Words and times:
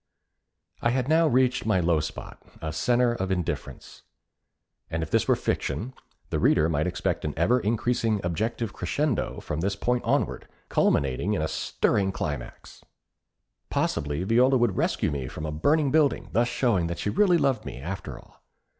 I 0.81 0.89
had 0.89 1.07
now 1.07 1.27
reached 1.27 1.63
my 1.63 1.79
low 1.79 1.99
spot 1.99 2.41
a 2.59 2.73
centre 2.73 3.13
of 3.13 3.29
indifference; 3.29 4.01
and 4.89 5.03
if 5.03 5.11
this 5.11 5.27
were 5.27 5.35
fiction, 5.35 5.93
the 6.31 6.39
reader 6.39 6.67
might 6.67 6.87
expect 6.87 7.23
an 7.23 7.35
ever 7.37 7.59
increasing 7.59 8.19
objective 8.23 8.73
crescendo 8.73 9.39
from 9.41 9.59
this 9.59 9.75
point 9.75 10.03
onward, 10.03 10.47
culminating 10.69 11.35
in 11.35 11.43
a 11.43 11.47
stirring 11.47 12.11
climax. 12.11 12.83
Possibly 13.69 14.23
Viola 14.23 14.57
would 14.57 14.75
rescue 14.75 15.11
me 15.11 15.27
from 15.27 15.45
a 15.45 15.51
burning 15.51 15.91
building, 15.91 16.29
thus 16.31 16.47
showing 16.47 16.87
that 16.87 16.97
she 16.97 17.11
really 17.11 17.37
loved 17.37 17.63
me, 17.63 17.77
after 17.79 18.17
all. 18.17 18.41